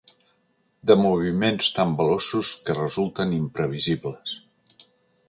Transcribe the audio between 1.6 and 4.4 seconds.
tan veloços que resulten imprevisibles.